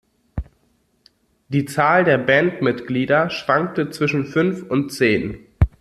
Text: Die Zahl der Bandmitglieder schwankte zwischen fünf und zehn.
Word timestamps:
Die 1.49 1.65
Zahl 1.65 2.03
der 2.03 2.17
Bandmitglieder 2.17 3.29
schwankte 3.29 3.91
zwischen 3.91 4.25
fünf 4.25 4.63
und 4.63 4.91
zehn. 4.91 5.45